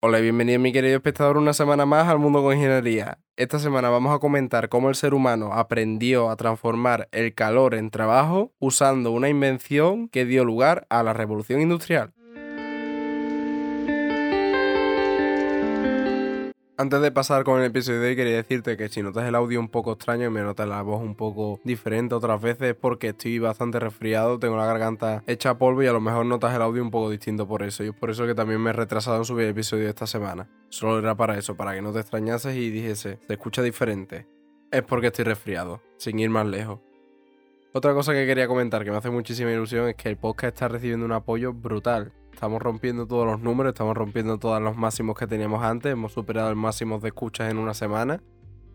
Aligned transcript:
Hola 0.00 0.20
y 0.20 0.22
bienvenido 0.22 0.60
mi 0.60 0.72
querido 0.72 0.94
espectador 0.94 1.38
una 1.38 1.52
semana 1.52 1.84
más 1.84 2.06
al 2.06 2.20
Mundo 2.20 2.40
con 2.40 2.54
Ingeniería. 2.54 3.18
Esta 3.34 3.58
semana 3.58 3.90
vamos 3.90 4.14
a 4.14 4.20
comentar 4.20 4.68
cómo 4.68 4.90
el 4.90 4.94
ser 4.94 5.12
humano 5.12 5.52
aprendió 5.54 6.30
a 6.30 6.36
transformar 6.36 7.08
el 7.10 7.34
calor 7.34 7.74
en 7.74 7.90
trabajo 7.90 8.54
usando 8.60 9.10
una 9.10 9.28
invención 9.28 10.08
que 10.08 10.24
dio 10.24 10.44
lugar 10.44 10.86
a 10.88 11.02
la 11.02 11.14
revolución 11.14 11.60
industrial. 11.60 12.12
Antes 16.80 17.00
de 17.00 17.10
pasar 17.10 17.42
con 17.42 17.58
el 17.58 17.66
episodio 17.66 18.00
de 18.00 18.10
hoy, 18.10 18.14
quería 18.14 18.36
decirte 18.36 18.76
que 18.76 18.88
si 18.88 19.02
notas 19.02 19.26
el 19.26 19.34
audio 19.34 19.58
un 19.58 19.68
poco 19.68 19.90
extraño 19.90 20.26
y 20.26 20.30
me 20.30 20.42
notas 20.42 20.68
la 20.68 20.80
voz 20.82 21.02
un 21.02 21.16
poco 21.16 21.58
diferente 21.64 22.14
otras 22.14 22.40
veces 22.40 22.68
es 22.68 22.74
porque 22.76 23.08
estoy 23.08 23.40
bastante 23.40 23.80
resfriado, 23.80 24.38
tengo 24.38 24.56
la 24.56 24.64
garganta 24.64 25.24
hecha 25.26 25.58
polvo 25.58 25.82
y 25.82 25.88
a 25.88 25.92
lo 25.92 26.00
mejor 26.00 26.24
notas 26.26 26.54
el 26.54 26.62
audio 26.62 26.80
un 26.80 26.92
poco 26.92 27.10
distinto 27.10 27.48
por 27.48 27.64
eso. 27.64 27.82
Y 27.82 27.88
es 27.88 27.94
por 27.94 28.10
eso 28.10 28.28
que 28.28 28.34
también 28.36 28.60
me 28.60 28.70
he 28.70 28.72
retrasado 28.72 29.16
en 29.16 29.24
subir 29.24 29.46
el 29.46 29.50
episodio 29.50 29.88
esta 29.88 30.06
semana. 30.06 30.48
Solo 30.68 31.00
era 31.00 31.16
para 31.16 31.36
eso, 31.36 31.56
para 31.56 31.74
que 31.74 31.82
no 31.82 31.92
te 31.92 31.98
extrañases 31.98 32.54
y 32.54 32.70
dijese, 32.70 33.18
se 33.26 33.32
escucha 33.32 33.60
diferente. 33.60 34.28
Es 34.70 34.84
porque 34.84 35.08
estoy 35.08 35.24
resfriado, 35.24 35.82
sin 35.96 36.20
ir 36.20 36.30
más 36.30 36.46
lejos. 36.46 36.78
Otra 37.72 37.92
cosa 37.92 38.12
que 38.12 38.24
quería 38.24 38.46
comentar 38.46 38.84
que 38.84 38.92
me 38.92 38.98
hace 38.98 39.10
muchísima 39.10 39.50
ilusión 39.50 39.88
es 39.88 39.96
que 39.96 40.10
el 40.10 40.16
podcast 40.16 40.54
está 40.54 40.68
recibiendo 40.68 41.04
un 41.04 41.12
apoyo 41.12 41.52
brutal. 41.52 42.12
Estamos 42.38 42.62
rompiendo 42.62 43.04
todos 43.08 43.26
los 43.26 43.40
números, 43.40 43.72
estamos 43.72 43.96
rompiendo 43.96 44.38
todos 44.38 44.62
los 44.62 44.76
máximos 44.76 45.18
que 45.18 45.26
teníamos 45.26 45.60
antes, 45.64 45.90
hemos 45.90 46.12
superado 46.12 46.48
el 46.50 46.54
máximo 46.54 47.00
de 47.00 47.08
escuchas 47.08 47.50
en 47.50 47.58
una 47.58 47.74
semana. 47.74 48.20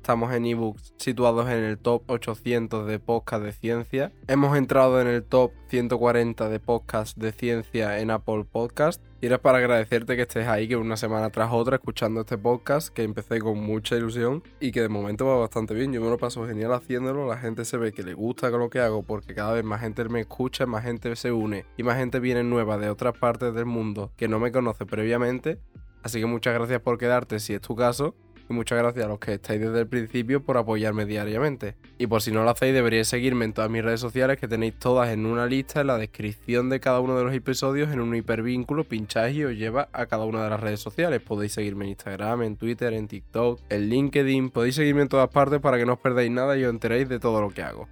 Estamos 0.04 0.34
en 0.34 0.46
ebooks 0.46 0.94
situados 0.98 1.50
en 1.50 1.64
el 1.64 1.78
top 1.78 2.04
800 2.08 2.86
de 2.88 3.00
podcast 3.00 3.42
de 3.42 3.54
ciencia. 3.54 4.12
Hemos 4.28 4.58
entrado 4.58 5.00
en 5.00 5.08
el 5.08 5.24
top 5.24 5.54
140 5.70 6.50
de 6.50 6.60
podcast 6.60 7.18
de 7.18 7.32
ciencia 7.32 7.98
en 8.00 8.12
Apple 8.12 8.44
Podcast. 8.44 9.02
Y 9.22 9.28
era 9.28 9.42
para 9.42 9.60
agradecerte 9.60 10.18
que 10.18 10.24
estés 10.24 10.46
ahí, 10.50 10.68
que 10.68 10.76
una 10.76 10.98
semana 10.98 11.30
tras 11.30 11.54
otra 11.54 11.78
escuchando 11.78 12.20
este 12.20 12.38
podcast, 12.38 12.90
que 12.90 13.04
empecé 13.04 13.40
con 13.40 13.58
mucha 13.60 13.96
ilusión 13.96 14.44
y 14.60 14.74
que 14.74 14.82
de 14.82 14.90
momento 14.90 15.26
va 15.26 15.38
bastante 15.38 15.74
bien. 15.74 15.94
Yo 15.94 16.02
me 16.02 16.10
lo 16.10 16.18
paso 16.18 16.46
genial 16.46 16.74
haciéndolo, 16.74 17.26
la 17.26 17.38
gente 17.38 17.64
se 17.64 17.78
ve 17.78 17.94
que 17.94 18.04
le 18.04 18.14
gusta 18.14 18.52
con 18.52 18.60
lo 18.60 18.70
que 18.70 18.82
hago 18.82 19.04
porque 19.04 19.34
cada 19.34 19.54
vez 19.54 19.64
más 19.64 19.80
gente 19.80 20.04
me 20.10 20.20
escucha, 20.20 20.66
más 20.66 20.84
gente 20.84 21.16
se 21.16 21.32
une 21.32 21.66
y 21.78 21.84
más 21.84 21.96
gente 21.96 22.20
viene 22.20 22.44
nueva 22.44 22.78
de 22.78 22.90
otras 22.90 23.18
partes 23.18 23.54
del 23.54 23.68
mundo 23.68 24.12
que 24.18 24.28
no 24.28 24.38
me 24.38 24.52
conoce 24.52 24.86
previamente. 24.86 25.62
Así 26.04 26.20
que 26.20 26.26
muchas 26.26 26.54
gracias 26.56 26.82
por 26.82 26.98
quedarte 26.98 27.40
si 27.40 27.54
es 27.54 27.62
tu 27.62 27.78
caso 27.78 28.14
y 28.50 28.54
muchas 28.54 28.78
gracias 28.78 29.06
a 29.06 29.08
los 29.08 29.20
que 29.20 29.34
estáis 29.34 29.62
desde 29.62 29.80
el 29.80 29.88
principio 29.88 30.44
por 30.44 30.58
apoyarme 30.58 31.06
diariamente. 31.06 31.76
Y 31.98 32.08
por 32.08 32.22
si 32.22 32.32
no 32.32 32.44
lo 32.44 32.50
hacéis, 32.50 32.74
deberíais 32.74 33.08
seguirme 33.08 33.46
en 33.46 33.54
todas 33.54 33.70
mis 33.70 33.84
redes 33.84 34.00
sociales 34.00 34.38
que 34.38 34.48
tenéis 34.48 34.78
todas 34.78 35.10
en 35.10 35.26
una 35.26 35.46
lista 35.46 35.82
en 35.82 35.88
la 35.88 35.98
descripción 35.98 36.70
de 36.70 36.80
cada 36.80 37.00
uno 37.00 37.18
de 37.18 37.24
los 37.24 37.34
episodios 37.34 37.92
en 37.92 38.02
un 38.02 38.16
hipervínculo, 38.16 38.84
pincháis 38.84 39.38
y 39.38 39.44
os 39.44 39.54
lleva 39.54 39.90
a 39.94 40.06
cada 40.06 40.26
una 40.26 40.44
de 40.44 40.50
las 40.50 40.60
redes 40.60 40.80
sociales. 40.80 41.22
Podéis 41.22 41.54
seguirme 41.54 41.86
en 41.86 41.92
Instagram, 41.92 42.44
en 42.44 42.56
Twitter, 42.58 42.94
en 42.94 43.08
TikTok, 43.08 43.62
en 43.70 43.90
LinkedIn, 43.90 44.50
podéis 44.50 44.76
seguirme 44.76 45.04
en 45.04 45.10
todas 45.10 45.30
partes 45.30 45.60
para 45.60 45.78
que 45.78 45.86
no 45.86 45.94
os 45.94 46.00
perdáis 46.00 46.32
nada 46.32 46.58
y 46.58 46.64
os 46.64 46.70
enteréis 46.70 47.08
de 47.10 47.20
todo 47.20 47.42
lo 47.42 47.50
que 47.50 47.64
hago. 47.64 47.88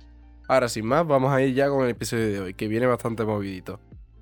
Ahora 0.47 0.67
sin 0.67 0.85
más, 0.85 1.07
vamos 1.07 1.31
a 1.31 1.41
ir 1.41 1.53
ya 1.53 1.69
con 1.69 1.83
el 1.85 1.91
episodio 1.91 2.29
de 2.29 2.39
hoy, 2.41 2.53
que 2.53 2.67
viene 2.67 2.85
bastante 2.85 3.23
movidito. 3.23 3.79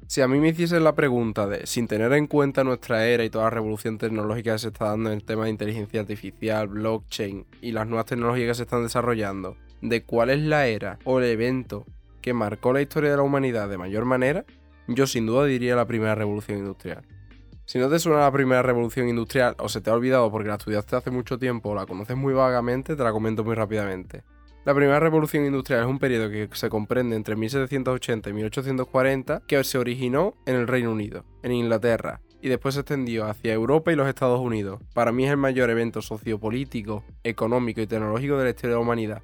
Si 0.10 0.22
a 0.22 0.28
mí 0.28 0.40
me 0.40 0.48
hiciesen 0.48 0.84
la 0.84 0.96
pregunta 0.96 1.46
de, 1.46 1.68
sin 1.68 1.88
tener 1.88 2.12
en 2.14 2.26
cuenta 2.26 2.64
nuestra 2.64 3.06
era 3.06 3.24
y 3.24 3.30
toda 3.30 3.44
la 3.44 3.52
revolución 3.52 4.00
tecnológica 4.00 4.54
que 4.54 4.58
se 4.58 4.70
está 4.70 4.86
dando 4.86 5.12
en 5.12 5.18
el 5.18 5.24
tema 5.24 5.44
de 5.44 5.52
inteligencia 5.52 6.02
artificial, 6.02 6.68
blockchain 6.68 7.46
y 7.62 7.74
las 7.74 7.86
nuevas 7.86 8.08
tecnologías 8.08 8.48
que 8.48 8.56
se 8.56 8.64
están 8.64 8.82
desarrollando, 8.82 9.56
de 9.84 10.04
cuál 10.04 10.32
es 10.32 10.40
la 10.40 10.66
era 10.66 10.98
o 11.04 11.20
el 11.20 11.26
evento 11.26 11.86
que 12.24 12.34
marcó 12.34 12.74
la 12.74 12.82
historia 12.82 13.12
de 13.12 13.18
la 13.18 13.22
humanidad 13.22 13.70
de 13.70 13.78
mayor 13.78 14.06
manera, 14.06 14.46
yo 14.88 15.06
sin 15.06 15.28
duda 15.28 15.46
diría 15.46 15.76
la 15.76 15.86
primera 15.86 16.16
revolución 16.16 16.58
industrial. 16.58 17.06
Si 17.66 17.78
no 17.78 17.88
te 17.88 18.00
suena 18.00 18.22
la 18.22 18.32
primera 18.32 18.64
revolución 18.64 19.10
industrial 19.10 19.56
o 19.60 19.70
se 19.70 19.80
te 19.80 19.92
ha 19.92 19.94
olvidado 19.94 20.32
porque 20.32 20.50
la 20.50 20.56
estudiaste 20.56 20.96
hace 20.96 21.12
mucho 21.12 21.38
tiempo 21.38 21.70
o 21.70 21.76
la 21.76 21.86
conoces 21.86 22.18
muy 22.18 22.34
vagamente, 22.34 22.96
te 22.96 23.04
la 23.04 23.12
comento 23.12 23.44
muy 23.44 23.54
rápidamente. 23.54 24.24
La 24.70 24.76
primera 24.76 25.00
revolución 25.00 25.48
industrial 25.48 25.82
es 25.82 25.88
un 25.88 25.98
periodo 25.98 26.30
que 26.30 26.48
se 26.54 26.70
comprende 26.70 27.16
entre 27.16 27.36
1780 27.36 28.30
y 28.30 28.34
1840 28.34 29.42
que 29.48 29.64
se 29.64 29.80
originó 29.80 30.36
en 30.46 30.58
el 30.58 30.68
Reino 30.68 30.92
Unido, 30.92 31.26
en 31.42 31.54
Inglaterra, 31.54 32.22
y 32.40 32.50
después 32.50 32.76
se 32.76 32.82
extendió 32.82 33.26
hacia 33.26 33.52
Europa 33.52 33.92
y 33.92 33.96
los 33.96 34.08
Estados 34.08 34.40
Unidos. 34.40 34.80
Para 34.94 35.12
mí 35.12 35.26
es 35.26 35.32
el 35.32 35.38
mayor 35.38 35.72
evento 35.72 36.04
sociopolítico, 36.04 37.04
económico 37.24 37.82
y 37.82 37.88
tecnológico 37.88 38.38
de 38.38 38.44
la 38.44 38.50
historia 38.52 38.76
de 38.76 38.76
la 38.76 38.84
humanidad. 38.84 39.24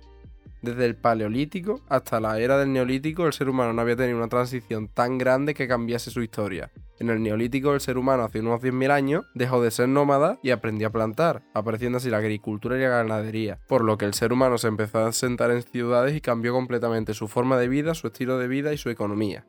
Desde 0.63 0.83
el 0.83 0.95
Paleolítico 0.95 1.79
hasta 1.89 2.19
la 2.19 2.39
era 2.39 2.57
del 2.57 2.73
Neolítico, 2.73 3.27
el 3.27 3.33
ser 3.33 3.47
humano 3.47 3.71
no 3.71 3.83
había 3.83 3.97
tenido 3.97 4.17
una 4.17 4.29
transición 4.29 4.87
tan 4.87 5.19
grande 5.19 5.53
que 5.53 5.67
cambiase 5.67 6.09
su 6.09 6.23
historia. 6.23 6.71
En 6.99 7.09
el 7.09 7.21
Neolítico, 7.21 7.73
el 7.73 7.81
ser 7.81 7.97
humano 7.97 8.23
hace 8.23 8.39
unos 8.39 8.61
10.000 8.61 8.91
años 8.91 9.25
dejó 9.33 9.61
de 9.61 9.71
ser 9.71 9.89
nómada 9.89 10.39
y 10.41 10.51
aprendió 10.51 10.87
a 10.87 10.91
plantar, 10.91 11.43
apareciendo 11.53 11.97
así 11.97 12.09
la 12.09 12.17
agricultura 12.17 12.77
y 12.77 12.81
la 12.81 12.89
ganadería, 12.89 13.59
por 13.67 13.83
lo 13.83 13.97
que 13.97 14.05
el 14.05 14.13
ser 14.13 14.31
humano 14.31 14.57
se 14.57 14.67
empezó 14.67 14.99
a 14.99 15.07
asentar 15.07 15.51
en 15.51 15.61
ciudades 15.61 16.15
y 16.15 16.21
cambió 16.21 16.53
completamente 16.53 17.13
su 17.13 17.27
forma 17.27 17.57
de 17.57 17.67
vida, 17.67 17.95
su 17.95 18.07
estilo 18.07 18.37
de 18.37 18.47
vida 18.47 18.73
y 18.73 18.77
su 18.77 18.89
economía. 18.89 19.45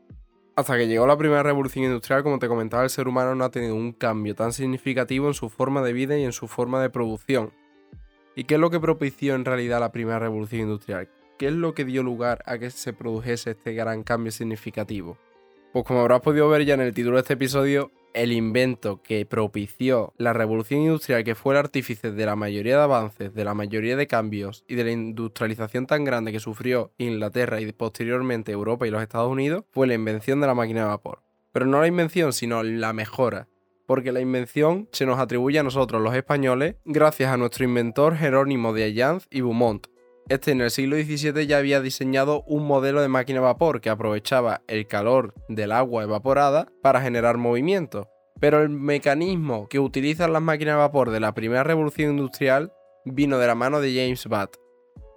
Hasta 0.56 0.76
que 0.76 0.88
llegó 0.88 1.06
la 1.06 1.18
primera 1.18 1.42
revolución 1.42 1.84
industrial, 1.84 2.22
como 2.22 2.38
te 2.38 2.48
comentaba, 2.48 2.82
el 2.82 2.90
ser 2.90 3.08
humano 3.08 3.34
no 3.34 3.44
ha 3.44 3.50
tenido 3.50 3.74
un 3.74 3.92
cambio 3.92 4.34
tan 4.34 4.52
significativo 4.52 5.28
en 5.28 5.34
su 5.34 5.48
forma 5.48 5.82
de 5.82 5.92
vida 5.92 6.16
y 6.18 6.24
en 6.24 6.32
su 6.32 6.48
forma 6.48 6.80
de 6.80 6.90
producción, 6.90 7.52
¿Y 8.38 8.44
qué 8.44 8.56
es 8.56 8.60
lo 8.60 8.68
que 8.68 8.78
propició 8.78 9.34
en 9.34 9.46
realidad 9.46 9.80
la 9.80 9.92
primera 9.92 10.18
revolución 10.18 10.60
industrial? 10.60 11.08
¿Qué 11.38 11.46
es 11.46 11.54
lo 11.54 11.72
que 11.72 11.86
dio 11.86 12.02
lugar 12.02 12.42
a 12.44 12.58
que 12.58 12.68
se 12.70 12.92
produjese 12.92 13.52
este 13.52 13.72
gran 13.72 14.02
cambio 14.02 14.30
significativo? 14.30 15.16
Pues 15.76 15.84
como 15.84 16.00
habrás 16.00 16.22
podido 16.22 16.48
ver 16.48 16.64
ya 16.64 16.72
en 16.72 16.80
el 16.80 16.94
título 16.94 17.16
de 17.16 17.20
este 17.20 17.34
episodio, 17.34 17.92
el 18.14 18.32
invento 18.32 19.02
que 19.02 19.26
propició 19.26 20.14
la 20.16 20.32
revolución 20.32 20.80
industrial, 20.80 21.22
que 21.22 21.34
fue 21.34 21.52
el 21.52 21.58
artífice 21.58 22.12
de 22.12 22.24
la 22.24 22.34
mayoría 22.34 22.78
de 22.78 22.82
avances, 22.82 23.34
de 23.34 23.44
la 23.44 23.52
mayoría 23.52 23.94
de 23.94 24.06
cambios 24.06 24.64
y 24.68 24.74
de 24.74 24.84
la 24.84 24.92
industrialización 24.92 25.86
tan 25.86 26.04
grande 26.04 26.32
que 26.32 26.40
sufrió 26.40 26.92
Inglaterra 26.96 27.60
y 27.60 27.70
posteriormente 27.72 28.52
Europa 28.52 28.86
y 28.86 28.90
los 28.90 29.02
Estados 29.02 29.30
Unidos, 29.30 29.64
fue 29.70 29.86
la 29.86 29.92
invención 29.92 30.40
de 30.40 30.46
la 30.46 30.54
máquina 30.54 30.80
de 30.80 30.86
vapor. 30.86 31.20
Pero 31.52 31.66
no 31.66 31.78
la 31.78 31.88
invención, 31.88 32.32
sino 32.32 32.62
la 32.62 32.94
mejora 32.94 33.46
porque 33.84 34.12
la 34.12 34.20
invención 34.20 34.88
se 34.92 35.04
nos 35.04 35.18
atribuye 35.18 35.58
a 35.58 35.62
nosotros 35.62 36.00
los 36.00 36.14
españoles 36.14 36.76
gracias 36.86 37.30
a 37.30 37.36
nuestro 37.36 37.64
inventor 37.64 38.16
Jerónimo 38.16 38.72
de 38.72 38.84
Allanz 38.84 39.26
y 39.30 39.42
Beaumont. 39.42 39.88
Este 40.28 40.50
en 40.50 40.60
el 40.60 40.72
siglo 40.72 40.96
XVII 40.96 41.46
ya 41.46 41.58
había 41.58 41.80
diseñado 41.80 42.42
un 42.48 42.66
modelo 42.66 43.00
de 43.00 43.06
máquina 43.06 43.38
a 43.38 43.42
vapor 43.42 43.80
que 43.80 43.90
aprovechaba 43.90 44.62
el 44.66 44.88
calor 44.88 45.34
del 45.48 45.70
agua 45.70 46.02
evaporada 46.02 46.66
para 46.82 47.00
generar 47.00 47.36
movimiento. 47.36 48.08
Pero 48.40 48.60
el 48.60 48.68
mecanismo 48.68 49.68
que 49.68 49.78
utilizan 49.78 50.32
las 50.32 50.42
máquinas 50.42 50.74
de 50.74 50.78
vapor 50.78 51.10
de 51.10 51.20
la 51.20 51.32
primera 51.32 51.62
revolución 51.62 52.10
industrial 52.10 52.72
vino 53.04 53.38
de 53.38 53.46
la 53.46 53.54
mano 53.54 53.80
de 53.80 53.94
James 53.94 54.26
Watt. 54.26 54.56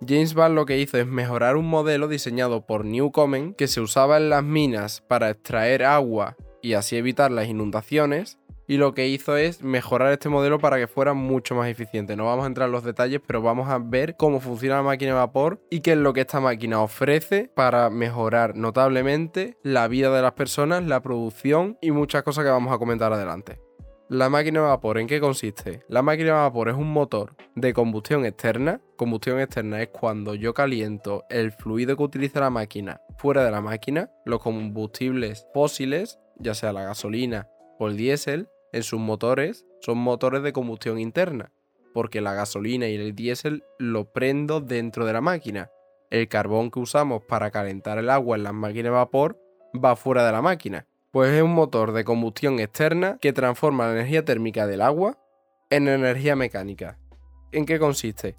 James 0.08 0.36
Watt 0.36 0.52
lo 0.52 0.68
que 0.68 0.78
hizo 0.78 1.00
es 1.00 1.08
mejorar 1.08 1.58
un 1.58 1.66
modelo 1.66 2.08
diseñado 2.08 2.68
por 2.68 2.86
Newcomen 2.86 3.56
que 3.56 3.68
se 3.68 3.82
usaba 3.82 4.18
en 4.18 4.30
las 4.30 4.44
minas 4.44 5.02
para 5.02 5.32
extraer 5.32 5.86
agua 5.86 6.38
y 6.62 6.74
así 6.74 6.98
evitar 6.98 7.32
las 7.32 7.48
inundaciones 7.48 8.38
y 8.70 8.78
lo 8.78 8.94
que 8.94 9.08
hizo 9.08 9.36
es 9.36 9.64
mejorar 9.64 10.14
este 10.14 10.30
modelo 10.30 10.60
para 10.60 10.78
que 10.78 10.86
fuera 10.86 11.16
mucho 11.16 11.56
más 11.56 11.68
eficiente. 11.70 12.16
No 12.16 12.26
vamos 12.26 12.44
a 12.44 12.48
entrar 12.48 12.68
en 12.68 12.72
los 12.72 12.84
detalles, 12.84 13.20
pero 13.26 13.42
vamos 13.42 13.68
a 13.68 13.80
ver 13.80 14.16
cómo 14.16 14.40
funciona 14.40 14.76
la 14.76 14.84
máquina 14.84 15.14
de 15.14 15.18
vapor 15.18 15.60
y 15.72 15.80
qué 15.80 15.94
es 15.94 15.98
lo 15.98 16.14
que 16.14 16.22
esta 16.22 16.40
máquina 16.40 16.80
ofrece 16.80 17.50
para 17.56 17.90
mejorar 17.90 18.56
notablemente 18.56 19.58
la 19.64 19.88
vida 19.88 20.16
de 20.16 20.22
las 20.22 20.34
personas, 20.34 20.84
la 20.84 21.02
producción 21.02 21.80
y 21.82 21.90
muchas 21.90 22.22
cosas 22.22 22.44
que 22.46 22.52
vamos 22.52 22.72
a 22.72 22.78
comentar 22.78 23.12
adelante. 23.12 23.60
La 24.08 24.30
máquina 24.30 24.60
de 24.60 24.68
vapor, 24.68 25.00
¿en 25.00 25.08
qué 25.08 25.20
consiste? 25.20 25.82
La 25.88 26.04
máquina 26.04 26.28
de 26.28 26.34
vapor 26.34 26.70
es 26.70 26.76
un 26.76 26.94
motor 26.94 27.36
de 27.56 27.74
combustión 27.74 28.24
externa. 28.24 28.82
Combustión 28.98 29.40
externa 29.40 29.82
es 29.82 29.88
cuando 29.88 30.36
yo 30.36 30.54
caliento 30.54 31.24
el 31.32 31.52
fluido 31.52 31.98
que 31.98 32.04
utiliza 32.04 32.40
la 32.40 32.52
máquina 32.52 33.02
fuera 33.18 33.44
de 33.44 33.50
la 33.50 33.62
máquina. 33.62 34.12
Los 34.26 34.44
combustibles 34.44 35.48
fósiles, 35.56 36.20
ya 36.38 36.54
sea 36.54 36.72
la 36.72 36.84
gasolina 36.84 37.48
o 37.80 37.88
el 37.88 37.98
diésel, 37.98 38.48
en 38.72 38.84
sus 38.84 39.00
motores 39.00 39.66
son 39.82 39.98
motores 39.98 40.44
de 40.44 40.54
combustión 40.54 41.00
interna, 41.00 41.52
porque 41.94 42.22
la 42.22 42.34
gasolina 42.34 42.88
y 42.88 42.96
el 42.96 43.16
diésel 43.16 43.64
lo 43.78 44.12
prendo 44.12 44.62
dentro 44.62 45.06
de 45.06 45.14
la 45.14 45.22
máquina. 45.22 45.70
El 46.10 46.28
carbón 46.28 46.72
que 46.72 46.80
usamos 46.80 47.24
para 47.24 47.52
calentar 47.52 47.98
el 47.98 48.10
agua 48.10 48.38
en 48.38 48.44
las 48.44 48.54
máquinas 48.54 48.86
de 48.86 48.90
vapor 48.92 49.40
va 49.74 49.96
fuera 49.96 50.26
de 50.26 50.32
la 50.32 50.42
máquina. 50.42 50.88
Pues 51.12 51.34
es 51.34 51.42
un 51.42 51.54
motor 51.54 51.92
de 51.92 52.04
combustión 52.04 52.60
externa 52.60 53.18
que 53.20 53.34
transforma 53.34 53.88
la 53.88 53.94
energía 53.94 54.24
térmica 54.24 54.68
del 54.68 54.82
agua 54.82 55.18
en 55.70 55.88
energía 55.88 56.36
mecánica. 56.36 56.98
¿En 57.52 57.66
qué 57.66 57.80
consiste? 57.80 58.38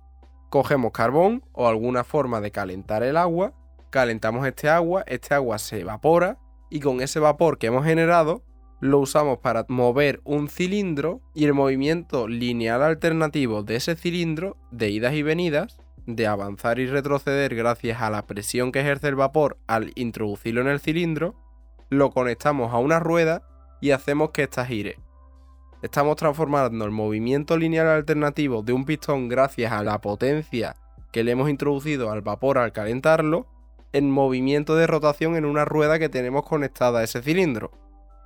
Cogemos 0.50 0.92
carbón 0.92 1.44
o 1.52 1.68
alguna 1.68 2.04
forma 2.04 2.40
de 2.40 2.50
calentar 2.50 3.02
el 3.02 3.16
agua, 3.16 3.54
calentamos 3.90 4.46
este 4.46 4.68
agua, 4.68 5.04
este 5.06 5.34
agua 5.34 5.58
se 5.58 5.80
evapora 5.80 6.38
y 6.70 6.80
con 6.80 7.00
ese 7.00 7.18
vapor 7.18 7.58
que 7.58 7.68
hemos 7.68 7.84
generado 7.84 8.42
lo 8.80 8.98
usamos 8.98 9.38
para 9.38 9.66
mover 9.68 10.20
un 10.24 10.48
cilindro 10.48 11.20
y 11.34 11.44
el 11.44 11.54
movimiento 11.54 12.26
lineal 12.26 12.82
alternativo 12.82 13.62
de 13.62 13.76
ese 13.76 13.94
cilindro, 13.94 14.56
de 14.70 14.90
idas 14.90 15.14
y 15.14 15.22
venidas, 15.22 15.78
de 16.06 16.26
avanzar 16.26 16.78
y 16.78 16.86
retroceder 16.86 17.54
gracias 17.54 18.00
a 18.00 18.10
la 18.10 18.26
presión 18.26 18.72
que 18.72 18.80
ejerce 18.80 19.08
el 19.08 19.16
vapor 19.16 19.58
al 19.66 19.92
introducirlo 19.96 20.62
en 20.62 20.68
el 20.68 20.80
cilindro, 20.80 21.34
lo 21.90 22.10
conectamos 22.10 22.72
a 22.72 22.78
una 22.78 22.98
rueda 22.98 23.42
y 23.80 23.90
hacemos 23.90 24.30
que 24.30 24.44
ésta 24.44 24.64
gire. 24.64 24.98
Estamos 25.82 26.16
transformando 26.16 26.84
el 26.84 26.90
movimiento 26.90 27.56
lineal 27.56 27.88
alternativo 27.88 28.62
de 28.62 28.72
un 28.72 28.84
pistón 28.84 29.28
gracias 29.28 29.72
a 29.72 29.82
la 29.82 30.00
potencia 30.00 30.76
que 31.12 31.24
le 31.24 31.32
hemos 31.32 31.50
introducido 31.50 32.10
al 32.10 32.22
vapor 32.22 32.58
al 32.58 32.72
calentarlo 32.72 33.46
en 33.92 34.10
movimiento 34.10 34.76
de 34.76 34.86
rotación 34.86 35.36
en 35.36 35.44
una 35.44 35.64
rueda 35.64 35.98
que 35.98 36.08
tenemos 36.08 36.44
conectada 36.44 37.00
a 37.00 37.04
ese 37.04 37.22
cilindro. 37.22 37.72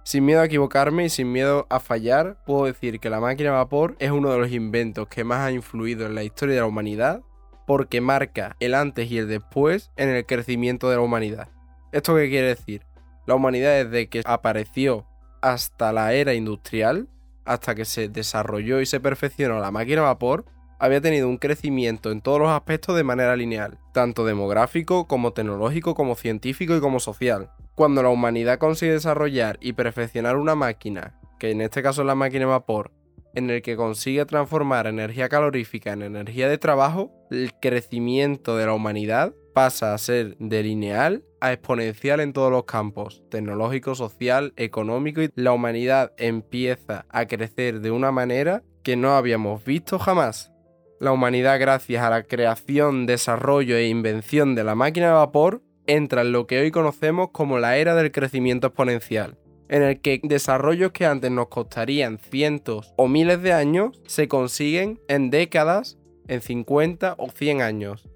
Sin 0.04 0.26
miedo 0.26 0.42
a 0.42 0.44
equivocarme 0.44 1.06
y 1.06 1.08
sin 1.08 1.32
miedo 1.32 1.66
a 1.70 1.80
fallar, 1.80 2.36
puedo 2.44 2.66
decir 2.66 3.00
que 3.00 3.08
la 3.08 3.20
máquina 3.20 3.50
de 3.50 3.56
vapor 3.56 3.96
es 3.98 4.10
uno 4.10 4.30
de 4.30 4.38
los 4.38 4.52
inventos 4.52 5.08
que 5.08 5.24
más 5.24 5.40
ha 5.40 5.50
influido 5.50 6.04
en 6.04 6.14
la 6.14 6.22
historia 6.22 6.56
de 6.56 6.60
la 6.60 6.66
humanidad 6.66 7.22
porque 7.66 8.02
marca 8.02 8.54
el 8.60 8.74
antes 8.74 9.10
y 9.10 9.16
el 9.16 9.28
después 9.28 9.90
en 9.96 10.10
el 10.10 10.26
crecimiento 10.26 10.90
de 10.90 10.96
la 10.96 11.02
humanidad. 11.02 11.48
¿Esto 11.90 12.14
qué 12.16 12.28
quiere 12.28 12.48
decir? 12.48 12.82
La 13.26 13.34
humanidad 13.34 13.82
desde 13.82 14.10
que 14.10 14.20
apareció 14.26 15.06
hasta 15.40 15.90
la 15.94 16.12
era 16.12 16.34
industrial, 16.34 17.08
hasta 17.46 17.74
que 17.74 17.86
se 17.86 18.10
desarrolló 18.10 18.82
y 18.82 18.86
se 18.86 19.00
perfeccionó 19.00 19.58
la 19.58 19.70
máquina 19.70 20.02
de 20.02 20.08
vapor, 20.08 20.44
había 20.78 21.00
tenido 21.00 21.30
un 21.30 21.38
crecimiento 21.38 22.10
en 22.10 22.20
todos 22.20 22.40
los 22.40 22.50
aspectos 22.50 22.94
de 22.94 23.04
manera 23.04 23.36
lineal, 23.36 23.78
tanto 23.92 24.26
demográfico 24.26 25.06
como 25.06 25.32
tecnológico, 25.32 25.94
como 25.94 26.14
científico 26.14 26.76
y 26.76 26.80
como 26.80 27.00
social. 27.00 27.50
Cuando 27.74 28.04
la 28.04 28.08
humanidad 28.08 28.58
consigue 28.58 28.92
desarrollar 28.92 29.58
y 29.60 29.72
perfeccionar 29.72 30.36
una 30.36 30.54
máquina, 30.54 31.18
que 31.40 31.50
en 31.50 31.60
este 31.60 31.82
caso 31.82 32.02
es 32.02 32.06
la 32.06 32.14
máquina 32.14 32.40
de 32.40 32.52
vapor, 32.52 32.92
en 33.34 33.50
el 33.50 33.62
que 33.62 33.74
consigue 33.74 34.24
transformar 34.26 34.86
energía 34.86 35.28
calorífica 35.28 35.92
en 35.92 36.02
energía 36.02 36.48
de 36.48 36.56
trabajo, 36.56 37.10
el 37.32 37.52
crecimiento 37.60 38.56
de 38.56 38.66
la 38.66 38.74
humanidad 38.74 39.34
pasa 39.54 39.92
a 39.92 39.98
ser 39.98 40.36
de 40.38 40.62
lineal 40.62 41.24
a 41.40 41.52
exponencial 41.52 42.20
en 42.20 42.32
todos 42.32 42.52
los 42.52 42.64
campos, 42.64 43.24
tecnológico, 43.28 43.96
social, 43.96 44.52
económico, 44.56 45.20
y 45.20 45.30
la 45.34 45.52
humanidad 45.52 46.12
empieza 46.16 47.06
a 47.08 47.26
crecer 47.26 47.80
de 47.80 47.90
una 47.90 48.12
manera 48.12 48.62
que 48.84 48.96
no 48.96 49.16
habíamos 49.16 49.64
visto 49.64 49.98
jamás. 49.98 50.52
La 51.00 51.10
humanidad, 51.10 51.58
gracias 51.58 52.04
a 52.04 52.10
la 52.10 52.22
creación, 52.22 53.06
desarrollo 53.06 53.76
e 53.76 53.88
invención 53.88 54.54
de 54.54 54.62
la 54.62 54.76
máquina 54.76 55.08
de 55.08 55.12
vapor, 55.14 55.60
entra 55.86 56.22
en 56.22 56.32
lo 56.32 56.46
que 56.46 56.60
hoy 56.60 56.70
conocemos 56.70 57.30
como 57.32 57.58
la 57.58 57.76
era 57.76 57.94
del 57.94 58.12
crecimiento 58.12 58.68
exponencial 58.68 59.36
en 59.68 59.82
el 59.82 60.00
que 60.00 60.20
desarrollos 60.22 60.92
que 60.92 61.06
antes 61.06 61.30
nos 61.30 61.48
costarían 61.48 62.18
cientos 62.18 62.92
o 62.96 63.08
miles 63.08 63.42
de 63.42 63.52
años 63.52 64.00
se 64.06 64.28
consiguen 64.28 65.00
en 65.08 65.30
décadas, 65.30 65.98
en 66.28 66.40
50 66.40 67.16
o 67.18 67.30
100 67.30 67.62
años. 67.62 68.08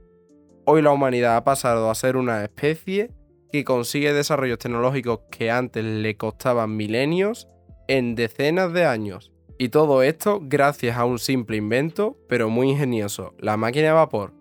Hoy 0.64 0.82
la 0.82 0.92
humanidad 0.92 1.36
ha 1.36 1.44
pasado 1.44 1.90
a 1.90 1.94
ser 1.94 2.16
una 2.16 2.44
especie 2.44 3.10
que 3.50 3.64
consigue 3.64 4.12
desarrollos 4.12 4.58
tecnológicos 4.58 5.20
que 5.30 5.50
antes 5.50 5.82
le 5.82 6.16
costaban 6.16 6.76
milenios 6.76 7.48
en 7.86 8.14
decenas 8.14 8.72
de 8.74 8.84
años. 8.84 9.32
Y 9.58 9.70
todo 9.70 10.02
esto 10.02 10.40
gracias 10.42 10.96
a 10.96 11.06
un 11.06 11.18
simple 11.18 11.56
invento, 11.56 12.16
pero 12.28 12.50
muy 12.50 12.70
ingenioso, 12.70 13.34
la 13.38 13.56
máquina 13.56 13.86
de 13.86 13.92
vapor. 13.92 14.37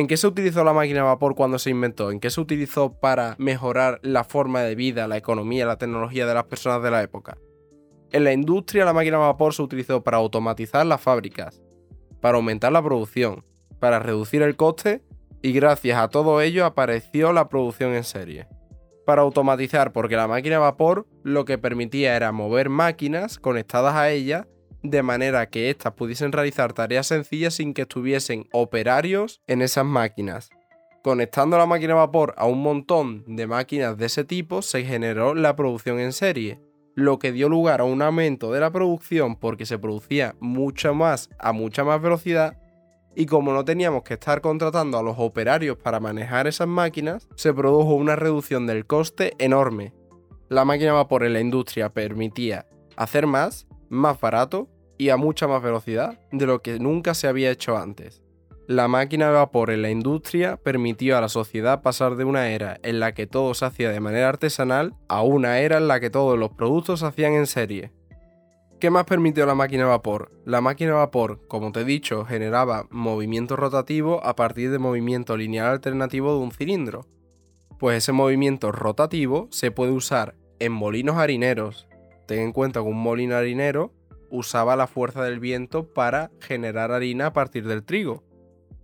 ¿En 0.00 0.06
qué 0.06 0.16
se 0.16 0.26
utilizó 0.26 0.64
la 0.64 0.72
máquina 0.72 1.00
de 1.00 1.04
vapor 1.04 1.34
cuando 1.34 1.58
se 1.58 1.68
inventó? 1.68 2.10
¿En 2.10 2.20
qué 2.20 2.30
se 2.30 2.40
utilizó 2.40 2.94
para 2.94 3.34
mejorar 3.36 4.00
la 4.02 4.24
forma 4.24 4.62
de 4.62 4.74
vida, 4.74 5.06
la 5.06 5.18
economía, 5.18 5.66
la 5.66 5.76
tecnología 5.76 6.24
de 6.24 6.32
las 6.32 6.44
personas 6.44 6.82
de 6.82 6.90
la 6.90 7.02
época? 7.02 7.36
En 8.10 8.24
la 8.24 8.32
industria 8.32 8.86
la 8.86 8.94
máquina 8.94 9.18
de 9.18 9.24
vapor 9.24 9.52
se 9.52 9.60
utilizó 9.60 10.02
para 10.02 10.16
automatizar 10.16 10.86
las 10.86 11.02
fábricas, 11.02 11.60
para 12.22 12.38
aumentar 12.38 12.72
la 12.72 12.82
producción, 12.82 13.44
para 13.78 13.98
reducir 13.98 14.40
el 14.40 14.56
coste 14.56 15.02
y 15.42 15.52
gracias 15.52 15.98
a 15.98 16.08
todo 16.08 16.40
ello 16.40 16.64
apareció 16.64 17.34
la 17.34 17.50
producción 17.50 17.92
en 17.92 18.04
serie. 18.04 18.48
Para 19.04 19.20
automatizar 19.20 19.92
porque 19.92 20.16
la 20.16 20.28
máquina 20.28 20.54
de 20.54 20.60
vapor 20.60 21.06
lo 21.24 21.44
que 21.44 21.58
permitía 21.58 22.16
era 22.16 22.32
mover 22.32 22.70
máquinas 22.70 23.38
conectadas 23.38 23.96
a 23.96 24.08
ella 24.08 24.48
de 24.82 25.02
manera 25.02 25.48
que 25.48 25.70
éstas 25.70 25.92
pudiesen 25.94 26.32
realizar 26.32 26.72
tareas 26.72 27.06
sencillas 27.06 27.54
sin 27.54 27.74
que 27.74 27.82
estuviesen 27.82 28.48
operarios 28.52 29.40
en 29.46 29.62
esas 29.62 29.84
máquinas. 29.84 30.50
Conectando 31.02 31.56
la 31.56 31.66
máquina 31.66 31.94
vapor 31.94 32.34
a 32.36 32.46
un 32.46 32.62
montón 32.62 33.24
de 33.26 33.46
máquinas 33.46 33.96
de 33.96 34.06
ese 34.06 34.24
tipo 34.24 34.62
se 34.62 34.84
generó 34.84 35.34
la 35.34 35.56
producción 35.56 35.98
en 35.98 36.12
serie, 36.12 36.60
lo 36.94 37.18
que 37.18 37.32
dio 37.32 37.48
lugar 37.48 37.80
a 37.80 37.84
un 37.84 38.02
aumento 38.02 38.52
de 38.52 38.60
la 38.60 38.70
producción 38.70 39.36
porque 39.36 39.64
se 39.64 39.78
producía 39.78 40.34
mucho 40.40 40.94
más 40.94 41.30
a 41.38 41.52
mucha 41.52 41.84
más 41.84 42.02
velocidad 42.02 42.58
y 43.14 43.26
como 43.26 43.52
no 43.52 43.64
teníamos 43.64 44.02
que 44.02 44.14
estar 44.14 44.40
contratando 44.40 44.98
a 44.98 45.02
los 45.02 45.16
operarios 45.18 45.76
para 45.76 46.00
manejar 46.00 46.46
esas 46.46 46.68
máquinas, 46.68 47.28
se 47.34 47.52
produjo 47.52 47.94
una 47.94 48.14
reducción 48.16 48.66
del 48.66 48.86
coste 48.86 49.34
enorme. 49.38 49.92
La 50.48 50.64
máquina 50.64 50.92
vapor 50.92 51.24
en 51.24 51.32
la 51.32 51.40
industria 51.40 51.90
permitía 51.90 52.66
hacer 52.96 53.26
más 53.26 53.66
más 53.90 54.18
barato 54.18 54.68
y 54.96 55.10
a 55.10 55.18
mucha 55.18 55.46
más 55.46 55.62
velocidad 55.62 56.18
de 56.32 56.46
lo 56.46 56.62
que 56.62 56.78
nunca 56.78 57.12
se 57.12 57.28
había 57.28 57.50
hecho 57.50 57.76
antes. 57.76 58.22
La 58.66 58.86
máquina 58.86 59.26
de 59.26 59.32
vapor 59.32 59.70
en 59.70 59.82
la 59.82 59.90
industria 59.90 60.56
permitió 60.56 61.18
a 61.18 61.20
la 61.20 61.28
sociedad 61.28 61.82
pasar 61.82 62.14
de 62.14 62.24
una 62.24 62.50
era 62.50 62.78
en 62.84 63.00
la 63.00 63.12
que 63.14 63.26
todo 63.26 63.52
se 63.52 63.64
hacía 63.64 63.90
de 63.90 63.98
manera 63.98 64.28
artesanal 64.28 64.94
a 65.08 65.22
una 65.22 65.58
era 65.58 65.78
en 65.78 65.88
la 65.88 65.98
que 65.98 66.08
todos 66.08 66.38
los 66.38 66.50
productos 66.50 67.00
se 67.00 67.06
hacían 67.06 67.32
en 67.32 67.46
serie. 67.46 67.90
¿Qué 68.78 68.88
más 68.88 69.04
permitió 69.04 69.44
la 69.44 69.54
máquina 69.54 69.82
de 69.82 69.90
vapor? 69.90 70.30
La 70.46 70.60
máquina 70.60 70.92
de 70.92 70.96
vapor, 70.98 71.46
como 71.48 71.72
te 71.72 71.80
he 71.80 71.84
dicho, 71.84 72.24
generaba 72.24 72.86
movimiento 72.90 73.56
rotativo 73.56 74.24
a 74.24 74.36
partir 74.36 74.70
de 74.70 74.78
movimiento 74.78 75.36
lineal 75.36 75.66
alternativo 75.66 76.32
de 76.32 76.38
un 76.38 76.52
cilindro. 76.52 77.06
Pues 77.78 77.98
ese 77.98 78.12
movimiento 78.12 78.70
rotativo 78.70 79.48
se 79.50 79.70
puede 79.70 79.92
usar 79.92 80.36
en 80.60 80.72
molinos 80.72 81.16
harineros, 81.16 81.88
ten 82.30 82.38
en 82.38 82.52
cuenta 82.52 82.78
que 82.78 82.86
un 82.86 83.02
molino 83.02 83.34
harinero 83.34 83.92
usaba 84.30 84.76
la 84.76 84.86
fuerza 84.86 85.24
del 85.24 85.40
viento 85.40 85.92
para 85.92 86.30
generar 86.38 86.92
harina 86.92 87.26
a 87.26 87.32
partir 87.32 87.66
del 87.66 87.82
trigo. 87.82 88.22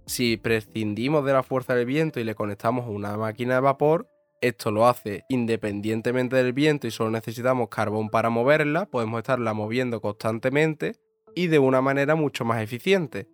Si 0.04 0.36
prescindimos 0.36 1.24
de 1.24 1.32
la 1.32 1.44
fuerza 1.44 1.76
del 1.76 1.86
viento 1.86 2.18
y 2.18 2.24
le 2.24 2.34
conectamos 2.34 2.88
una 2.88 3.16
máquina 3.16 3.54
de 3.54 3.60
vapor, 3.60 4.08
esto 4.40 4.72
lo 4.72 4.88
hace 4.88 5.22
independientemente 5.28 6.34
del 6.34 6.54
viento 6.54 6.88
y 6.88 6.90
solo 6.90 7.12
necesitamos 7.12 7.68
carbón 7.68 8.10
para 8.10 8.30
moverla, 8.30 8.86
podemos 8.86 9.18
estarla 9.18 9.54
moviendo 9.54 10.00
constantemente 10.00 10.96
y 11.36 11.46
de 11.46 11.60
una 11.60 11.80
manera 11.80 12.16
mucho 12.16 12.44
más 12.44 12.60
eficiente. 12.60 13.28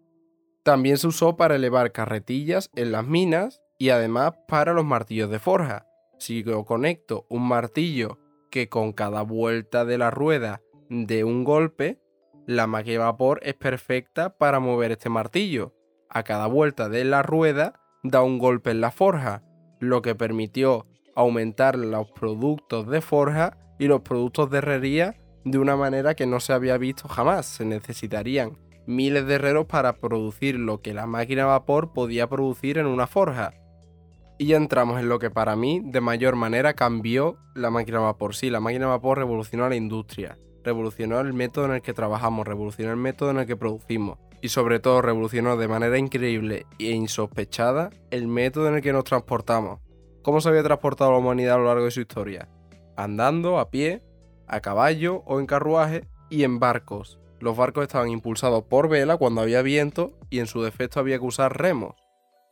También 0.63 0.99
se 0.99 1.07
usó 1.07 1.39
para 1.39 1.57
elevar 1.57 1.91
carretillas 1.91 2.69
en 2.77 2.93
las 2.93 3.07
minas 3.07 3.63
y 3.79 3.89
además 3.89 4.35
para 4.47 4.75
los 4.75 4.85
martillos 4.85 5.31
de 5.31 5.39
forja. 5.39 5.87
Si 6.19 6.43
yo 6.45 6.67
conecto 6.67 7.25
un 7.31 7.49
martillo 7.49 8.19
que 8.53 8.69
con 8.69 8.93
cada 8.93 9.23
vuelta 9.23 9.85
de 9.87 9.99
la 9.99 10.11
rueda 10.11 10.61
de 10.91 11.25
un 11.25 11.43
golpe, 11.43 11.99
la 12.47 12.67
máquina 12.67 12.93
de 12.93 12.99
vapor 12.99 13.41
es 13.43 13.55
perfecta 13.55 14.37
para 14.37 14.61
mover 14.61 14.93
este 14.93 15.09
martillo. 15.09 15.75
A 16.11 16.23
cada 16.23 16.47
vuelta 16.47 16.91
de 16.91 17.05
la 17.05 17.23
rueda 17.23 17.81
da 18.05 18.23
un 18.23 18.39
golpe 18.39 18.71
en 18.71 18.83
la 18.83 18.91
forja, 18.91 19.43
lo 19.81 20.03
que 20.03 20.15
permitió 20.15 20.87
aumentar 21.17 21.77
los 21.77 22.11
productos 22.13 22.87
de 22.89 23.01
forja 23.01 23.57
y 23.79 23.87
los 23.87 24.03
productos 24.03 24.51
de 24.51 24.59
herrería 24.59 25.17
de 25.45 25.59
una 25.59 25.75
manera 25.75 26.15
que 26.15 26.27
no 26.27 26.39
se 26.39 26.53
había 26.53 26.77
visto 26.77 27.09
jamás. 27.09 27.47
Se 27.47 27.65
necesitarían 27.65 28.59
miles 28.87 29.27
de 29.27 29.37
herreros 29.37 29.65
para 29.65 29.95
producir 29.95 30.59
lo 30.59 30.83
que 30.83 30.93
la 30.93 31.07
máquina 31.07 31.43
de 31.43 31.49
vapor 31.49 31.95
podía 31.95 32.29
producir 32.29 32.77
en 32.77 32.87
una 32.87 33.07
forja. 33.07 33.55
Y 34.43 34.47
ya 34.47 34.57
entramos 34.57 34.99
en 34.99 35.09
lo 35.09 35.21
que 35.21 35.31
para 35.31 35.55
mí 35.55 35.81
de 35.85 36.01
mayor 36.01 36.35
manera 36.35 36.75
cambió 36.75 37.37
la 37.55 37.71
máquina 37.71 38.01
vapor. 38.01 38.35
Sí, 38.35 38.51
la 38.51 38.59
máquina 38.59 38.87
de 38.87 38.91
vapor 38.91 39.19
revolucionó 39.19 39.69
la 39.69 39.77
industria, 39.77 40.37
revolucionó 40.65 41.21
el 41.21 41.33
método 41.33 41.67
en 41.67 41.75
el 41.75 41.81
que 41.81 41.93
trabajamos, 41.93 42.45
revolucionó 42.45 42.91
el 42.91 42.97
método 42.97 43.31
en 43.31 43.39
el 43.39 43.47
que 43.47 43.57
producimos 43.57 44.19
y 44.41 44.49
sobre 44.49 44.81
todo 44.81 45.01
revolucionó 45.01 45.57
de 45.57 45.69
manera 45.69 45.97
increíble 45.97 46.67
e 46.81 46.91
insospechada 46.91 47.91
el 48.11 48.27
método 48.27 48.67
en 48.67 48.75
el 48.75 48.83
que 48.83 48.93
nos 48.93 49.05
transportamos. 49.05 49.79
¿Cómo 50.23 50.41
se 50.41 50.49
había 50.49 50.65
transportado 50.65 51.13
la 51.13 51.19
humanidad 51.19 51.55
a 51.55 51.59
lo 51.59 51.67
largo 51.67 51.85
de 51.85 51.93
su 51.93 52.01
historia? 52.01 52.49
Andando, 52.97 53.61
a 53.61 53.71
pie, 53.71 54.03
a 54.49 54.59
caballo 54.59 55.23
o 55.25 55.39
en 55.39 55.47
carruaje 55.47 56.09
y 56.31 56.43
en 56.43 56.59
barcos. 56.59 57.21
Los 57.39 57.57
barcos 57.57 57.83
estaban 57.83 58.09
impulsados 58.09 58.65
por 58.65 58.89
vela 58.89 59.17
cuando 59.17 59.41
había 59.41 59.63
viento 59.63 60.19
y 60.31 60.41
en 60.41 60.49
su 60.49 60.63
defecto 60.63 60.99
había 60.99 61.21
que 61.21 61.27
usar 61.27 61.57
remos 61.57 61.95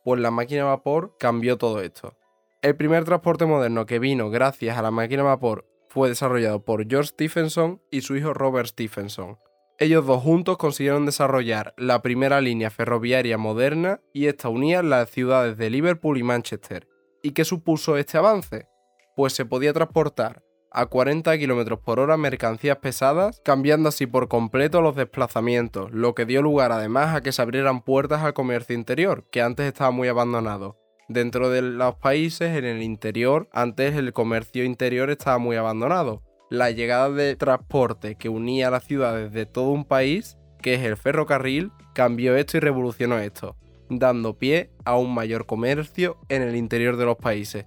pues 0.02 0.20
la 0.20 0.30
máquina 0.30 0.62
de 0.62 0.68
vapor 0.68 1.16
cambió 1.18 1.58
todo 1.58 1.80
esto. 1.80 2.16
El 2.62 2.76
primer 2.76 3.04
transporte 3.04 3.46
moderno 3.46 3.86
que 3.86 3.98
vino 3.98 4.30
gracias 4.30 4.76
a 4.76 4.82
la 4.82 4.90
máquina 4.90 5.22
de 5.22 5.28
vapor 5.28 5.66
fue 5.88 6.08
desarrollado 6.08 6.64
por 6.64 6.86
George 6.88 7.10
Stephenson 7.10 7.82
y 7.90 8.02
su 8.02 8.16
hijo 8.16 8.32
Robert 8.34 8.68
Stephenson. 8.68 9.38
Ellos 9.78 10.06
dos 10.06 10.22
juntos 10.22 10.58
consiguieron 10.58 11.06
desarrollar 11.06 11.72
la 11.78 12.02
primera 12.02 12.40
línea 12.40 12.70
ferroviaria 12.70 13.38
moderna 13.38 14.00
y 14.12 14.26
esta 14.26 14.50
unía 14.50 14.82
las 14.82 15.08
ciudades 15.08 15.56
de 15.56 15.70
Liverpool 15.70 16.18
y 16.18 16.22
Manchester. 16.22 16.86
¿Y 17.22 17.30
qué 17.30 17.44
supuso 17.44 17.96
este 17.96 18.18
avance? 18.18 18.68
Pues 19.16 19.32
se 19.32 19.46
podía 19.46 19.72
transportar 19.72 20.42
a 20.70 20.86
40 20.86 21.38
km 21.38 21.78
por 21.78 22.00
hora 22.00 22.16
mercancías 22.16 22.78
pesadas, 22.78 23.40
cambiando 23.44 23.88
así 23.88 24.06
por 24.06 24.28
completo 24.28 24.80
los 24.80 24.96
desplazamientos, 24.96 25.90
lo 25.92 26.14
que 26.14 26.26
dio 26.26 26.42
lugar 26.42 26.72
además 26.72 27.14
a 27.14 27.20
que 27.20 27.32
se 27.32 27.42
abrieran 27.42 27.82
puertas 27.82 28.22
al 28.22 28.34
comercio 28.34 28.76
interior, 28.76 29.24
que 29.30 29.42
antes 29.42 29.66
estaba 29.66 29.90
muy 29.90 30.08
abandonado. 30.08 30.78
Dentro 31.08 31.50
de 31.50 31.62
los 31.62 31.96
países, 31.96 32.56
en 32.56 32.64
el 32.64 32.82
interior, 32.82 33.48
antes 33.52 33.96
el 33.96 34.12
comercio 34.12 34.64
interior 34.64 35.10
estaba 35.10 35.38
muy 35.38 35.56
abandonado, 35.56 36.22
la 36.50 36.70
llegada 36.70 37.10
de 37.10 37.34
transporte 37.36 38.16
que 38.16 38.28
unía 38.28 38.70
las 38.70 38.84
ciudades 38.84 39.32
de 39.32 39.46
todo 39.46 39.70
un 39.70 39.84
país, 39.84 40.36
que 40.62 40.74
es 40.74 40.82
el 40.82 40.96
ferrocarril, 40.96 41.72
cambió 41.94 42.36
esto 42.36 42.56
y 42.56 42.60
revolucionó 42.60 43.18
esto, 43.18 43.56
dando 43.88 44.38
pie 44.38 44.70
a 44.84 44.96
un 44.96 45.14
mayor 45.14 45.46
comercio 45.46 46.18
en 46.28 46.42
el 46.42 46.54
interior 46.56 46.96
de 46.96 47.06
los 47.06 47.16
países. 47.16 47.66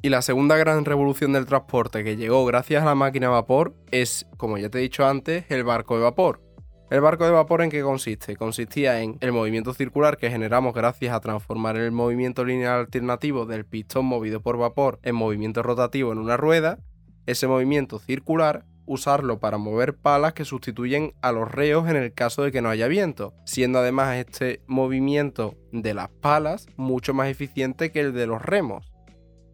Y 0.00 0.10
la 0.10 0.22
segunda 0.22 0.56
gran 0.56 0.84
revolución 0.84 1.32
del 1.32 1.46
transporte 1.46 2.04
que 2.04 2.16
llegó 2.16 2.44
gracias 2.44 2.82
a 2.82 2.86
la 2.86 2.94
máquina 2.94 3.26
de 3.26 3.32
vapor 3.32 3.74
es, 3.90 4.26
como 4.36 4.56
ya 4.56 4.68
te 4.68 4.78
he 4.78 4.82
dicho 4.82 5.04
antes, 5.04 5.44
el 5.48 5.64
barco 5.64 5.96
de 5.96 6.04
vapor. 6.04 6.40
¿El 6.88 7.00
barco 7.00 7.24
de 7.24 7.32
vapor 7.32 7.62
en 7.62 7.70
qué 7.70 7.82
consiste? 7.82 8.36
Consistía 8.36 9.02
en 9.02 9.18
el 9.20 9.32
movimiento 9.32 9.74
circular 9.74 10.16
que 10.16 10.30
generamos 10.30 10.72
gracias 10.72 11.12
a 11.12 11.20
transformar 11.20 11.76
el 11.76 11.90
movimiento 11.90 12.44
lineal 12.44 12.78
alternativo 12.78 13.44
del 13.44 13.66
pistón 13.66 14.06
movido 14.06 14.40
por 14.40 14.56
vapor 14.56 15.00
en 15.02 15.16
movimiento 15.16 15.64
rotativo 15.64 16.12
en 16.12 16.18
una 16.18 16.36
rueda. 16.36 16.78
Ese 17.26 17.48
movimiento 17.48 17.98
circular 17.98 18.64
usarlo 18.86 19.38
para 19.38 19.58
mover 19.58 19.96
palas 19.96 20.32
que 20.32 20.44
sustituyen 20.44 21.12
a 21.20 21.32
los 21.32 21.50
reos 21.50 21.88
en 21.88 21.96
el 21.96 22.14
caso 22.14 22.42
de 22.42 22.52
que 22.52 22.62
no 22.62 22.70
haya 22.70 22.86
viento, 22.86 23.34
siendo 23.44 23.80
además 23.80 24.16
este 24.16 24.62
movimiento 24.66 25.56
de 25.72 25.92
las 25.92 26.08
palas 26.08 26.68
mucho 26.76 27.12
más 27.12 27.28
eficiente 27.28 27.90
que 27.92 28.00
el 28.00 28.14
de 28.14 28.26
los 28.26 28.40
remos. 28.40 28.92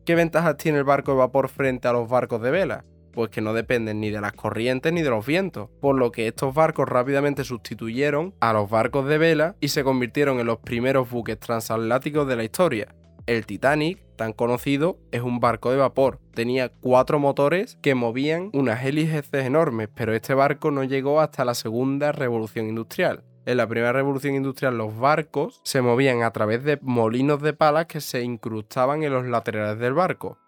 ¿Qué 0.04 0.14
ventajas 0.14 0.58
tiene 0.58 0.76
el 0.76 0.84
barco 0.84 1.12
de 1.12 1.18
vapor 1.18 1.49
frente 1.49 1.88
a 1.88 1.94
los 1.94 2.11
barcos 2.11 2.42
de 2.42 2.50
vela? 2.50 2.84
Pues 3.12 3.30
que 3.30 3.40
no 3.40 3.54
dependen 3.54 4.00
ni 4.00 4.11
de 4.11 4.20
las 4.20 4.34
corrientes 4.34 4.92
ni 4.92 5.00
de 5.00 5.08
los 5.08 5.25
vientos, 5.25 5.70
por 5.80 5.96
lo 5.96 6.12
que 6.12 6.26
estos 6.26 6.52
barcos 6.52 6.87
rápidamente 6.87 7.42
sustituyeron 7.42 8.34
a 8.40 8.52
los 8.52 8.68
barcos 8.68 9.06
de 9.06 9.16
vela 9.16 9.56
y 9.61 9.68
se 9.68 9.82
convirtieron 9.82 10.40
en 10.40 10.46
los 10.46 10.58
primeros 10.58 11.08
buques 11.08 11.38
transatlánticos 11.38 12.28
de 12.28 12.37
la 12.37 12.44
historia. 12.44 12.94
El 13.25 13.46
Titanic, 13.46 13.99
tan 14.16 14.34
conocido, 14.34 14.99
es 15.11 15.23
un 15.23 15.40
barco 15.40 15.70
de 15.70 15.78
vapor. 15.78 16.18
Tenía 16.34 16.68
cuatro 16.68 17.18
motores 17.18 17.78
que 17.80 17.94
movían 17.94 18.50
unas 18.52 18.84
hélices 18.84 19.26
enormes, 19.32 19.88
pero 19.94 20.12
este 20.12 20.34
barco 20.34 20.70
no 20.70 20.84
llegó 20.84 21.23
hasta 21.23 21.46
la 21.46 21.54
segunda 21.54 22.12
revolución 22.12 22.68
industrial. 22.68 23.25
En 23.46 23.58
la 23.58 23.66
primera 23.66 23.92
revolución 23.92 24.34
industrial 24.34 24.78
los 24.78 24.98
barcos 24.98 25.60
se 25.64 25.82
movían 25.82 26.22
a 26.22 26.32
través 26.32 26.64
de 26.64 26.78
molinos 26.80 27.42
de 27.42 27.52
palas 27.52 27.86
que 27.86 28.00
se 28.00 28.22
incrustaban 28.22 29.02
en 29.02 29.12
los 29.12 29.26
laterales 29.26 29.78
del 29.78 29.92
barco. 29.92 30.38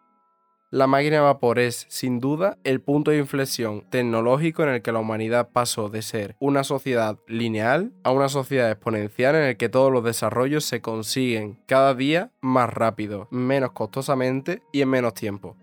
La 0.71 0.87
máquina 0.87 1.17
de 1.17 1.23
vapor 1.23 1.59
es, 1.59 1.87
sin 1.89 2.19
duda, 2.21 2.59
el 2.65 2.81
punto 2.81 3.11
de 3.11 3.19
inflexión 3.19 3.89
tecnológico 3.89 4.63
en 4.63 4.71
el 4.71 4.83
que 4.83 4.93
la 4.93 4.99
humanidad 4.99 5.51
pasó 5.53 5.89
de 5.89 6.03
ser 6.03 6.37
una 6.41 6.65
sociedad 6.65 7.19
lineal 7.29 7.93
a 8.03 8.11
una 8.11 8.29
sociedad 8.29 8.71
exponencial 8.71 9.37
en 9.37 9.43
el 9.43 9.57
que 9.57 9.69
todos 9.69 9.93
los 9.93 10.03
desarrollos 10.03 10.65
se 10.65 10.81
consiguen 10.81 11.61
cada 11.67 11.95
día 11.95 12.33
más 12.41 12.73
rápido, 12.73 13.29
menos 13.31 13.73
costosamente 13.73 14.63
y 14.73 14.83
en 14.83 14.89
menos 14.89 15.15
tiempo. 15.15 15.57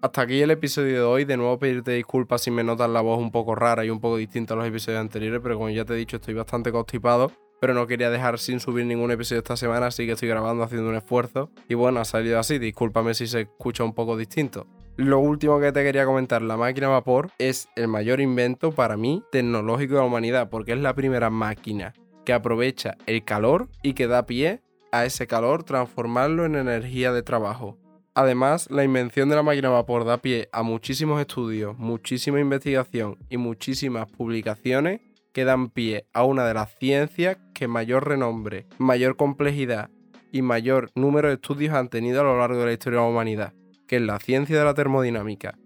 Hasta 0.00 0.22
aquí 0.22 0.40
el 0.40 0.52
episodio 0.52 0.94
de 0.94 1.02
hoy. 1.02 1.24
De 1.24 1.36
nuevo 1.36 1.58
pedirte 1.58 1.90
disculpas 1.90 2.42
si 2.42 2.52
me 2.52 2.62
notas 2.62 2.88
la 2.88 3.00
voz 3.00 3.18
un 3.18 3.32
poco 3.32 3.56
rara 3.56 3.84
y 3.84 3.90
un 3.90 3.98
poco 3.98 4.16
distinta 4.16 4.54
a 4.54 4.56
los 4.56 4.66
episodios 4.66 5.00
anteriores, 5.00 5.40
pero 5.42 5.56
como 5.56 5.70
ya 5.70 5.84
te 5.84 5.94
he 5.94 5.96
dicho 5.96 6.16
estoy 6.16 6.34
bastante 6.34 6.70
constipado. 6.70 7.32
Pero 7.60 7.74
no 7.74 7.88
quería 7.88 8.08
dejar 8.08 8.38
sin 8.38 8.60
subir 8.60 8.86
ningún 8.86 9.10
episodio 9.10 9.40
esta 9.40 9.56
semana, 9.56 9.86
así 9.86 10.06
que 10.06 10.12
estoy 10.12 10.28
grabando 10.28 10.62
haciendo 10.62 10.88
un 10.88 10.94
esfuerzo. 10.94 11.50
Y 11.68 11.74
bueno, 11.74 11.98
ha 11.98 12.04
salido 12.04 12.38
así, 12.38 12.60
discúlpame 12.60 13.12
si 13.14 13.26
se 13.26 13.40
escucha 13.40 13.82
un 13.82 13.92
poco 13.92 14.16
distinto. 14.16 14.68
Lo 14.94 15.18
último 15.18 15.58
que 15.58 15.72
te 15.72 15.82
quería 15.82 16.06
comentar, 16.06 16.42
la 16.42 16.56
máquina 16.56 16.86
vapor 16.86 17.32
es 17.38 17.68
el 17.74 17.88
mayor 17.88 18.20
invento 18.20 18.70
para 18.70 18.96
mí 18.96 19.24
tecnológico 19.32 19.94
de 19.94 20.00
la 20.00 20.06
humanidad, 20.06 20.48
porque 20.48 20.72
es 20.74 20.78
la 20.78 20.94
primera 20.94 21.30
máquina 21.30 21.92
que 22.24 22.32
aprovecha 22.32 22.96
el 23.06 23.24
calor 23.24 23.68
y 23.82 23.94
que 23.94 24.06
da 24.06 24.26
pie 24.26 24.62
a 24.92 25.04
ese 25.04 25.26
calor 25.26 25.64
transformarlo 25.64 26.44
en 26.44 26.54
energía 26.54 27.10
de 27.12 27.24
trabajo. 27.24 27.76
Además, 28.18 28.68
la 28.68 28.82
invención 28.82 29.28
de 29.28 29.36
la 29.36 29.44
máquina 29.44 29.68
vapor 29.68 30.04
da 30.04 30.18
pie 30.18 30.48
a 30.50 30.64
muchísimos 30.64 31.20
estudios, 31.20 31.78
muchísima 31.78 32.40
investigación 32.40 33.16
y 33.30 33.36
muchísimas 33.36 34.10
publicaciones 34.10 35.02
que 35.32 35.44
dan 35.44 35.70
pie 35.70 36.04
a 36.12 36.24
una 36.24 36.44
de 36.44 36.52
las 36.52 36.74
ciencias 36.80 37.36
que 37.54 37.68
mayor 37.68 38.08
renombre, 38.08 38.66
mayor 38.76 39.14
complejidad 39.14 39.90
y 40.32 40.42
mayor 40.42 40.90
número 40.96 41.28
de 41.28 41.34
estudios 41.34 41.76
han 41.76 41.90
tenido 41.90 42.22
a 42.22 42.24
lo 42.24 42.36
largo 42.36 42.58
de 42.58 42.66
la 42.66 42.72
historia 42.72 42.98
de 42.98 43.04
la 43.04 43.10
humanidad, 43.12 43.52
que 43.86 43.98
es 43.98 44.02
la 44.02 44.18
ciencia 44.18 44.58
de 44.58 44.64
la 44.64 44.74
termodinámica. 44.74 45.56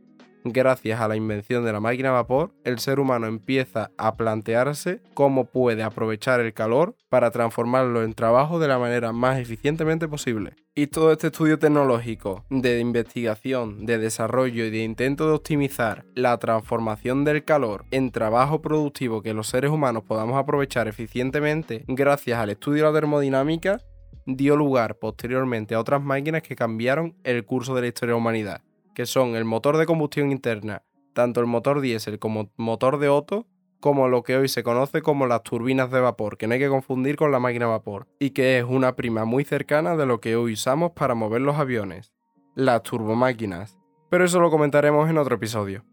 Gracias 0.45 1.01
a 1.01 1.07
la 1.07 1.15
invención 1.15 1.65
de 1.65 1.73
la 1.73 1.79
máquina 1.79 2.09
a 2.09 2.13
vapor, 2.13 2.53
el 2.65 2.81
ser 2.81 2.99
humano 2.99 3.29
empieza 3.29 3.93
a 3.97 4.17
plantearse 4.17 5.01
cómo 5.15 5.45
puede 5.45 5.85
aprovechar 5.85 6.41
el 6.41 6.53
calor 6.53 6.97
para 7.09 7.31
transformarlo 7.31 8.03
en 8.03 8.15
trabajo 8.15 8.59
de 8.59 8.67
la 8.67 8.79
manera 8.79 9.13
más 9.13 9.39
eficientemente 9.39 10.09
posible. 10.09 10.57
Y 10.75 10.89
todo 10.89 11.13
este 11.13 11.29
estudio 11.29 11.61
tecnológico 11.61 12.45
de 12.51 12.81
investigación, 12.81 13.87
de 13.87 13.99
desarrollo 13.99 14.65
y 14.65 14.71
de 14.71 14.83
intento 14.83 15.29
de 15.29 15.35
optimizar 15.35 16.07
la 16.17 16.37
transformación 16.39 17.25
del 17.25 17.45
calor 17.45 17.85
en 17.93 18.11
trabajo 18.11 18.61
productivo 18.63 19.23
que 19.23 19.35
los 19.35 19.47
seres 19.47 19.71
humanos 19.71 20.03
podamos 20.03 20.37
aprovechar 20.37 20.89
eficientemente 20.89 21.85
gracias 21.87 22.39
al 22.39 22.51
estudio 22.51 22.87
de 22.87 22.91
la 22.91 23.01
termodinámica 23.01 23.79
dio 24.27 24.57
lugar 24.57 24.99
posteriormente 24.99 25.75
a 25.75 25.81
otras 25.81 26.03
máquinas 26.03 26.43
que 26.43 26.57
cambiaron 26.57 27.17
el 27.23 27.45
curso 27.45 27.75
de 27.75 27.83
la 27.83 27.87
historia 27.89 28.13
de 28.13 28.17
la 28.17 28.23
humanidad 28.23 28.63
que 28.95 29.07
son 29.07 29.37
el 29.37 29.45
motor 29.45 29.77
de 29.77 29.87
combustión 29.87 30.31
interna, 30.31 30.83
tanto 31.13 31.41
el 31.41 31.47
motor 31.47 31.81
diésel 31.81 32.19
como 32.19 32.51
motor 32.57 32.99
de 32.99 33.09
Otto, 33.09 33.47
como 33.81 34.09
lo 34.09 34.23
que 34.23 34.37
hoy 34.37 34.49
se 34.49 34.63
conoce 34.63 35.03
como 35.03 35.27
las 35.27 35.43
turbinas 35.43 35.91
de 35.91 36.01
vapor, 36.01 36.39
que 36.39 36.47
no 36.47 36.55
hay 36.55 36.61
que 36.61 36.69
confundir 36.69 37.17
con 37.17 37.33
la 37.33 37.41
máquina 37.41 37.67
de 37.67 37.73
vapor, 37.73 38.07
y 38.21 38.31
que 38.31 38.59
es 38.59 38.65
una 38.65 38.95
prima 38.95 39.25
muy 39.25 39.45
cercana 39.45 39.97
de 39.97 40.07
lo 40.07 40.21
que 40.21 40.37
hoy 40.37 40.53
usamos 40.53 40.93
para 40.93 41.15
mover 41.15 41.41
los 41.41 41.57
aviones, 41.57 42.13
las 42.55 42.83
turbomáquinas. 42.83 43.77
Pero 44.09 44.25
eso 44.25 44.41
lo 44.41 44.51
comentaremos 44.51 45.11
en 45.11 45.19
otro 45.19 45.35
episodio. 45.35 45.85